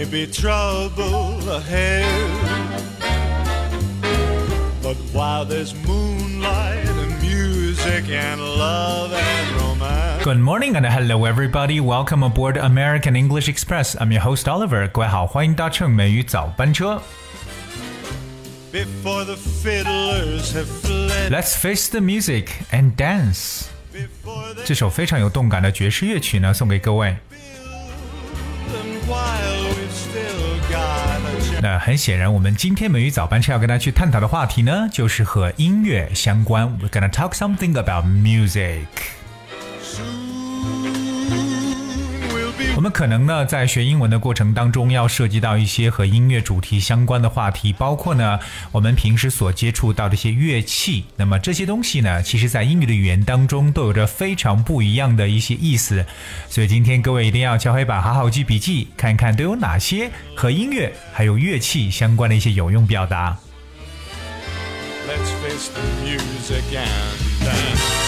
[0.00, 2.04] may be trouble ahead.
[4.82, 10.22] But while there's moonlight and music and love and romance.
[10.22, 11.80] Good morning and hello everybody.
[11.80, 13.96] Welcome aboard American English Express.
[14.00, 14.88] I'm your host Oliver.
[14.88, 17.02] 各位好，欢迎搭乘美语早班车。
[18.72, 21.30] Before the fiddlers have fled.
[21.30, 23.64] Let's face the music and dance.
[23.92, 27.16] Before they 这首非常有动感的爵士乐曲呢，送给各位。
[31.61, 36.67] 那很显然，我们今天美语早班车要跟大家去探讨的话题呢，就是和音乐相关。
[36.79, 38.87] We're gonna talk something about music.
[42.81, 48.39] 我们可能呢，在学英文的过程当中，要涉及到一些和音乐主题相关的话题，包括呢，
[48.71, 51.05] 我们平时所接触到的一些乐器。
[51.15, 56.03] 那么这些东西呢，其实在英语的语言当中都有着非常不一样的一些意思。
[56.49, 63.37] 所以今天各位一定要敲黑板，好好记笔记，看看都有哪些和音乐还有乐器相关的一些有用表达。
[65.07, 68.00] Let's face the music and.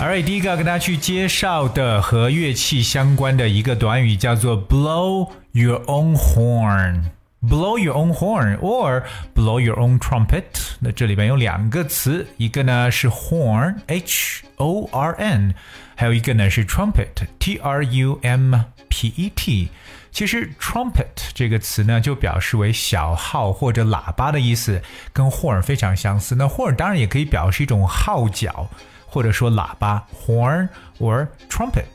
[0.00, 7.02] Alright，第一个要跟大家去介绍的和乐器相关的一个短语叫做 blow your own horn。
[7.42, 10.44] Blow your own horn or blow your own trumpet。
[10.80, 15.54] 那这里边有两个词，一个呢是 horn，h o r n，
[15.94, 19.68] 还有一个呢是 trumpet，t r u m p e t。
[20.10, 26.34] 其实 trumpet 这个词呢，就表示为小号或者喇叭的意思，跟 horn 非常相似。
[26.34, 28.68] 那 horn 当然也可以表示一种号角。
[29.15, 30.69] 或者说喇叭 horn
[30.99, 31.85] or trumpet。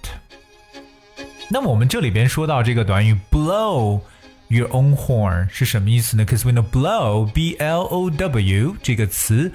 [1.49, 4.01] 那么我们这里边说到这个短语 blow
[4.49, 6.25] your own horn 是什么意思呢？
[6.25, 9.53] Because we know blow b l o w 这个词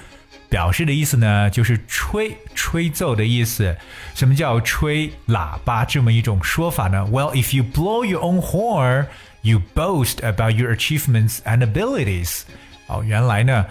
[0.49, 3.75] 表示的意思呢，就是吹、吹奏的意思。
[4.15, 7.05] 什么叫吹喇叭这么一种说法呢？
[7.11, 9.07] Well, if you blow your own horn,
[9.41, 12.41] you boast about your achievements and abilities。
[12.87, 13.65] 哦，原来呢。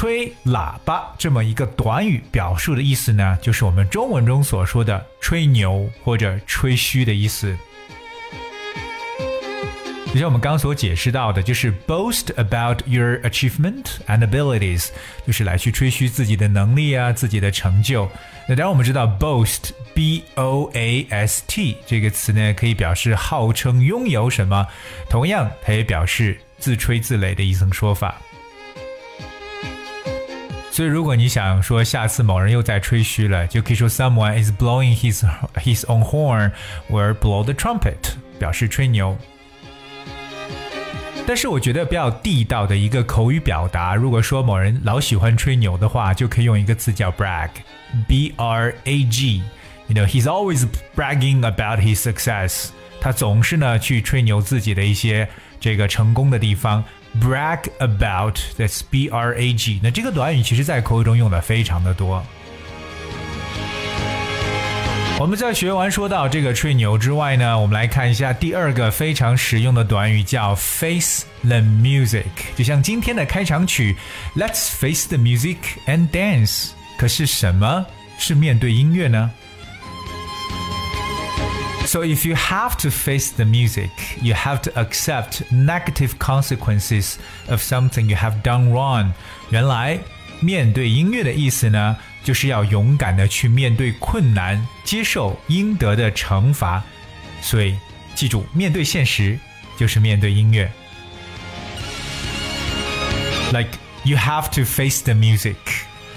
[0.00, 7.54] 吹喇叭这么一个短语表述的意思呢，就是我们中文中所说的吹牛或者吹嘘的意思。
[10.06, 14.88] 就像我们刚所解释到的，就是 boast about your achievement and abilities，
[15.26, 18.08] 就是来去吹嘘自己的能力啊，自己的成就。
[18.48, 24.66] 那当然我们知道 boast b o a s t 这个词呢，可以表示号称拥有什么，
[25.10, 28.16] 同样它也表示自吹自擂的一层说法。
[30.70, 35.24] 所以，如果你想说下次某人又在吹嘘了，就可以说 someone is blowing his
[35.56, 36.52] his own horn
[36.88, 39.18] or blow the trumpet，表示吹牛。
[41.26, 49.42] 但是我觉得比较地道的一个口语表达，如果说某人老喜欢吹牛的话，就可以用一个词叫 brag，b r a g。
[49.88, 52.68] You know, he's always bragging about his success。
[53.00, 55.28] 他总是呢去吹牛自己的一些
[55.58, 56.84] 这个成功的地方。
[57.18, 59.80] Brag about that's b r a g。
[59.82, 62.22] 那这个短语其实在口语中用的非常的多。
[65.18, 72.24] 我们在学完说到这个吹牛之外呢，我们来看一下第二个非常实用的短语，叫 face the music。
[72.56, 73.94] 就像今天的开场曲
[74.34, 76.70] ，Let's face the music and dance。
[76.96, 77.84] 可是什么
[78.18, 79.30] 是面对音乐呢
[81.89, 83.89] ？So if you have to face the music,
[84.21, 87.15] you have to accept negative consequences
[87.47, 89.11] of something you have done wrong.
[89.49, 89.99] 原来
[90.41, 96.83] 面对音乐的意思呢，就是要勇敢的去面对困难，接受应得的惩罚。
[97.41, 97.75] 所以
[98.15, 99.37] 记住，面对现实
[99.77, 100.69] 就是面对音乐。
[103.51, 105.55] Like you have to face the music，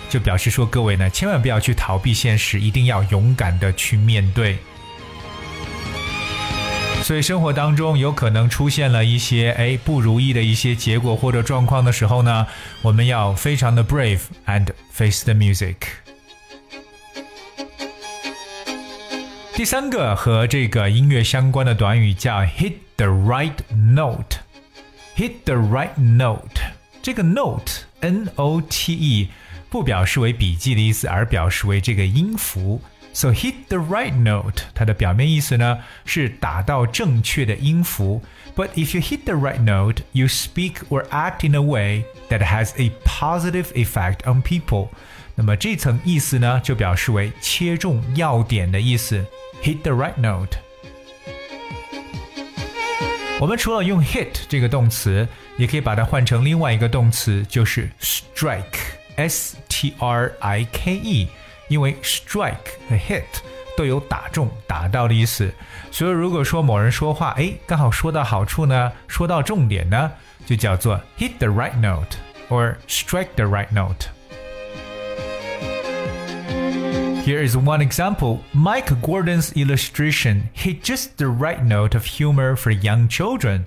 [0.09, 4.59] 就表示说各位呢，千万不要去逃避现实，一定要勇敢的去面对。
[7.04, 12.48] 所以生活当中有可能出现了一些哎不如意的一些结果或者状况的时候呢，
[12.82, 15.76] 我们要非常的 brave and face the music。
[19.54, 24.38] 第三个和这个音乐相关的短语叫 hit the right note。
[25.16, 26.60] hit the right note，
[27.04, 29.30] 这个 note n o t e
[29.70, 32.82] 不表示为笔记的意思，而表示为这个音符。
[33.13, 38.23] So hit the right note，它的表面意思呢是打到正确的音符。
[38.55, 42.73] But if you hit the right note, you speak or act in a way that has
[42.77, 44.89] a positive effect on people。
[45.35, 49.25] 那么这层意思呢，就表示为切中要点的意思。
[49.63, 50.59] Hit the right note。
[53.41, 55.27] 我们除了用 hit 这个动词，
[55.57, 61.29] 也可以把它换成另外一个动词，就是 strike，s t r i k e。
[61.74, 63.24] 因为 strike 和 hit
[63.76, 65.52] 都有打中、打到的意思。
[65.90, 70.12] 所以如果说某人说话，哎，刚好说到好处呢，说到重点呢，
[70.46, 72.16] 就叫做 hit the right note
[72.50, 74.06] or strike the right note。
[77.26, 78.40] Here is one example.
[78.54, 83.64] Mike Gordon's illustration hit just the right note of humor for young children.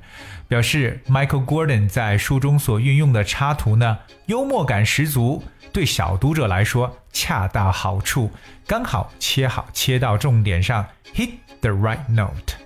[0.47, 5.43] 表示 Michael Gordon 在书中所运用的插图呢，幽默感十足，
[5.73, 8.31] 对小读者来说恰到好处，
[8.67, 11.31] 刚好切好切到重点上，hit
[11.63, 12.57] the right note。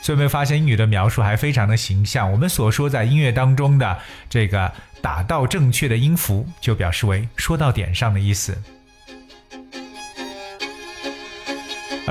[0.00, 2.32] 所以没有发现英语的描述还非常的形象？
[2.32, 3.98] 我们所说在音乐当中的
[4.30, 4.72] 这个
[5.02, 8.56] 打到正确的音符，就表示为说到点上的意思。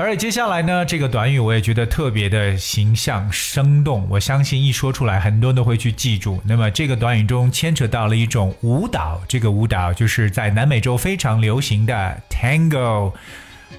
[0.02, 6.40] 而接下来呢，这个短语我也觉得特别的形象生动，我相信一说出来，很多人都会去记住。
[6.46, 13.12] 那么这个短语中牵扯到了一种舞蹈，这个舞蹈就是在南美洲非常流行的 Tango。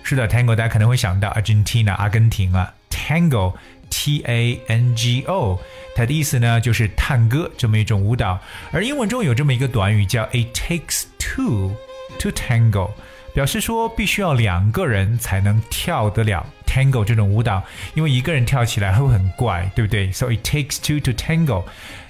[0.04, 5.60] 是的，Tango 大家可能会想到 Argentina 阿根廷啊，Tango，T A N G O，
[5.96, 8.40] 它的意思呢就是探戈这么一种舞蹈。
[8.72, 11.72] 而英文中有这么一个短语叫 It takes two
[12.20, 12.92] to tango。
[13.35, 17.63] 表示说必须要两个人才能跳得了 tango 这种舞蹈，
[17.95, 20.11] 因为一个人跳起来会很怪，对不对？
[20.13, 21.65] So it takes two to tango.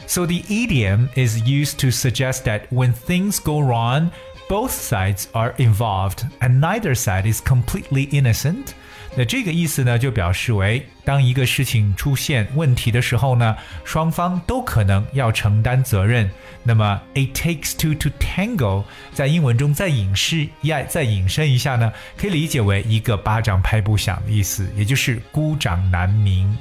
[0.06, 4.10] So the idiom is used to suggest that when things go wrong,
[4.48, 8.74] both sides are involved and neither side is completely innocent.
[9.13, 16.31] 那这个意思呢，就表示为当一个事情出现问题的时候呢，双方都可能要承担责任。
[16.63, 26.57] 那么，it takes two to tango，在英文中再引示呀，再引申一下呢，可以理解为一个巴掌拍不响的意思，也就是孤掌难鸣。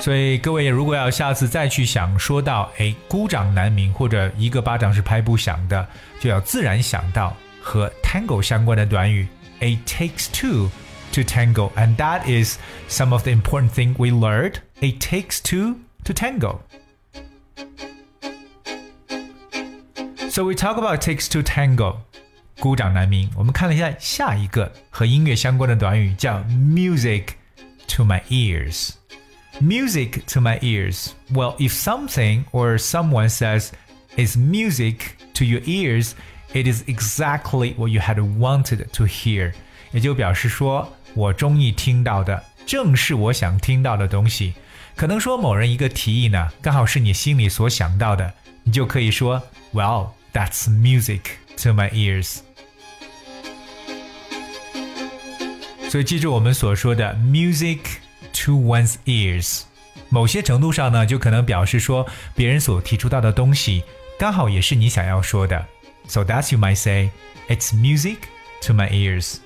[0.00, 5.88] 所以各位如果要下次再去想说到哎孤掌难鸣或者一个巴掌是拍不响的，
[6.20, 9.26] 就要自然想到和 tango 相关的短语。
[9.59, 10.69] It takes two
[11.13, 12.57] to tango, and that is
[12.89, 14.61] some of the important thing we learned.
[14.81, 16.61] It takes two to tango.
[20.29, 21.97] So we talk about takes two tango，
[22.59, 23.29] 孤掌难鸣。
[23.35, 27.35] 我们看了一下下一个和音乐相关的短语，叫 music
[27.87, 31.11] to my ears。Music to my ears.
[31.31, 33.69] Well, if something or someone says
[34.17, 36.15] is music to your ears,
[36.53, 39.53] it is exactly what you had wanted to hear，
[39.91, 44.53] 也就表示说我中意听到的正是我想听到的东西。
[44.95, 48.33] 可能说某人一个提议呢，刚好是你心里所想到的，
[48.63, 49.41] 你就可以说，
[49.73, 51.21] Well, that's music
[51.63, 52.39] to my ears。
[55.89, 57.79] 所以记住我们所说的 music
[58.45, 59.63] to one's ears，
[60.09, 63.83] 某些程度上呢，就可能表示说别人所提出到的东西，
[64.19, 65.65] 刚好也是你想要说的。
[66.07, 67.11] So that's you might say,
[67.47, 68.27] it's music
[68.61, 69.37] to my ears.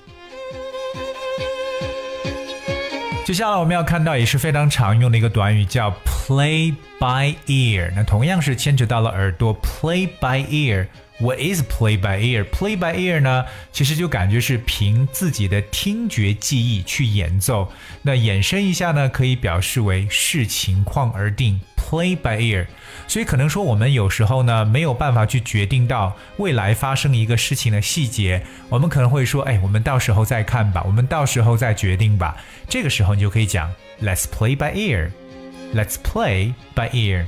[3.24, 7.92] 接下来我们要看到也是非常常用的一个短语，叫 play by ear。
[7.94, 10.86] 那同样是牵扯到了耳朵，play by ear。
[11.23, 12.43] What is play by ear?
[12.43, 17.71] Play by ear 呢，其实就感觉是凭自己的听觉记忆去演奏。
[18.01, 21.61] 那衍生一下呢，可以表示为视情况而定。
[21.77, 22.65] Play by ear，
[23.07, 32.35] 所以可能说我们有时候呢没有办法去决定到未来发生一个事情的细节，我们可能会说，哎，我们到时候再看吧，我们到时候再决定吧。
[32.67, 37.25] 这个时候你就可以讲，Let's play by ear，Let's play by ear。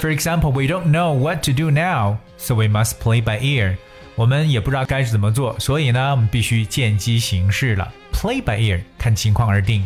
[0.00, 3.76] For example, we don't know what to do now, so we must play by ear.
[4.16, 7.92] 我们也不知道该怎么做，所以呢，我们必须见机行事了。
[8.12, 9.82] Play by ear，看情况而定。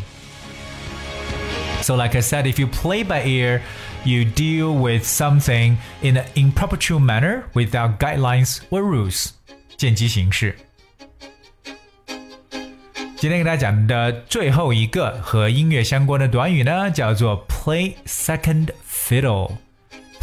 [1.80, 3.60] So, like I said, if you play by ear,
[4.04, 9.28] you deal with something in an improper manner without guidelines or rules.
[9.76, 10.56] 见机行事。
[13.16, 19.52] 今天给大家讲的最后一个和音乐相关的短语呢，叫做 play second fiddle。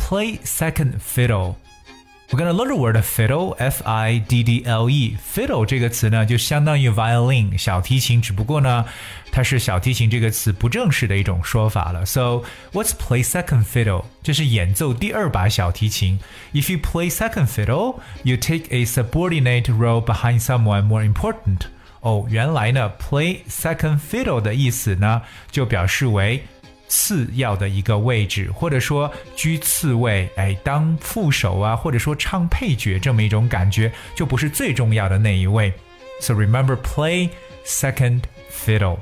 [0.10, 5.18] play second fiddle。we're gonna learn the word fiddle, F-I-D-D-L-E.
[5.34, 8.84] Fiddle 这个词呢，就相当于 violin 小提琴，只不过呢，
[9.32, 12.04] 它是小提琴这个词不正式的一种说法了。
[12.06, 14.06] So what's play second fiddle？
[14.24, 16.20] 就是演奏第二把小提琴。
[16.52, 21.60] If you play second fiddle, you take a subordinate role behind someone more important.
[22.02, 25.22] 哦，原来呢，play second fiddle 的意思呢，
[25.52, 26.44] 就表示为
[26.90, 35.74] 次要的一个位置，或者说居次位，哎，当副手啊，或者说唱配角这么一种感觉，就不是最重要的那一位。
[36.22, 37.30] So remember, play
[37.66, 38.22] second
[38.52, 39.00] fiddle，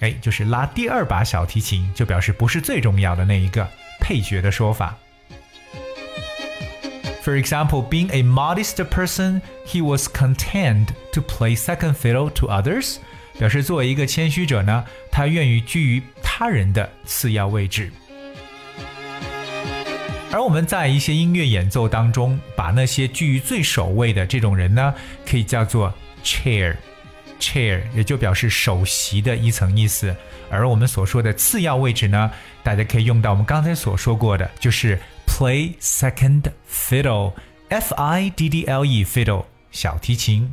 [0.00, 3.68] 哎，就是拉第二把小提琴，就表示不是最重要的那一个
[4.00, 4.96] 配角的说法。
[7.22, 12.98] For example, being a modest person, he was content to play second fiddle to others.
[13.36, 16.02] 表示作为一个谦虚者呢，他愿意居于
[16.41, 17.91] 他人的次要位置。
[20.31, 24.91] 而我们在一些音乐演奏当中，把那些居于最首位的这种人呢，
[25.23, 25.93] 可以叫做
[26.23, 30.15] chair，chair 也就表示首席的一层意思。
[30.49, 32.31] 而我们所说的次要位置呢，
[32.63, 40.51] 大家可以用到我们刚才所说过的，就是 play second fiddle，f i d d l e fiddle 小提琴。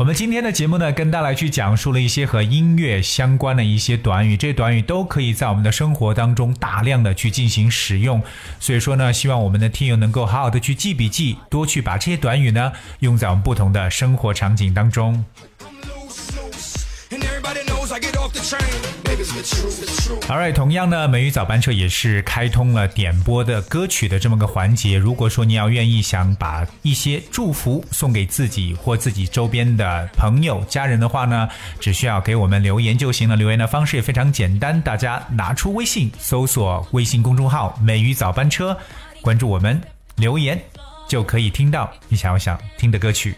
[0.00, 8.22] 我们今天的节目呢，跟大家去讲述了一些和音乐相关的一些短语，这些短语都可以在我们的生活当中大量的去进行使用。
[8.58, 15.22] 所以说呢，希望我们的听友能够好好的去记笔记，多去把这些短语呢用在我们不同的生活场景当中。
[20.28, 24.96] Alright，同样呢，美语早班车也是开通了点播的歌曲的这么个环节。
[24.96, 31.48] 如果说你要愿意想把一些祝福送给自己或自己周边的朋友、家人的话呢，
[31.80, 33.34] 只需要给我们留言就行了。
[33.34, 38.76] 留言的方式也非常简单，大家拿出微信，搜索微信公众号“美语早班车”，
[39.20, 39.80] 关注我们，
[40.14, 40.62] 留言
[41.08, 43.34] 就可以听到你想要想听的歌曲。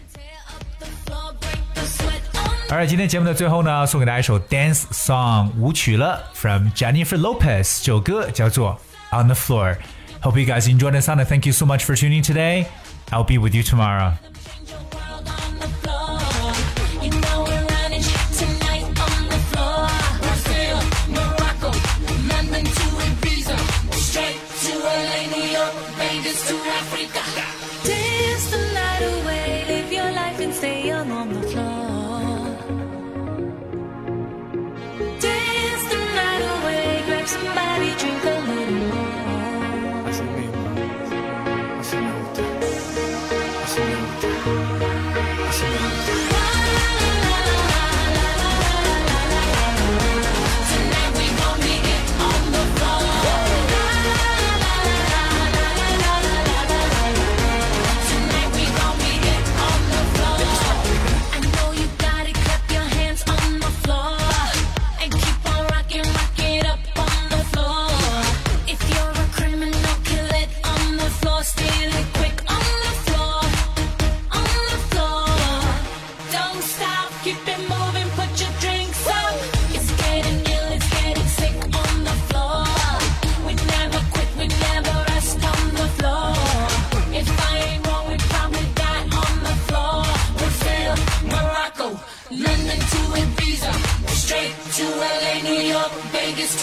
[2.70, 8.78] 而今天节目的最后呢，送给大家一首 dance song 舞曲了，from Jennifer Lopez，这首歌叫做
[9.10, 12.22] On the Floor。Hope you guys enjoyed the sound and thank you so much for tuning
[12.22, 12.66] today.
[13.10, 14.12] I'll be with you tomorrow.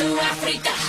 [0.01, 0.80] to Africa.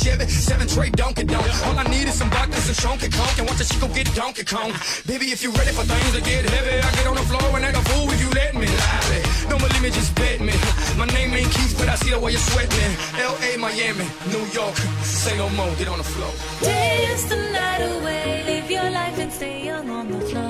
[0.00, 1.44] Chevy, seven tray Donkey Donk.
[1.66, 4.44] All I need is some vodka, some Shonky Conk, and watch a chico get Donkey
[4.44, 4.72] Kong.
[5.06, 7.64] Baby, if you ready for things to get heavy, I get on the floor and
[7.64, 8.66] act a fool if you let me.
[8.66, 9.20] Lively.
[9.50, 10.54] Don't believe me, just bet me.
[10.96, 12.86] My name ain't Keith, but I see the way you sweat me.
[13.20, 14.76] L.A., Miami, New York.
[15.02, 16.32] Say no more, get on the floor.
[16.62, 20.49] Dance the night away, live your life and stay young on the floor.